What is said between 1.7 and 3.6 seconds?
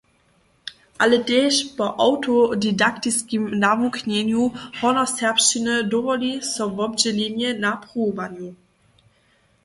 po awtodidaktiskim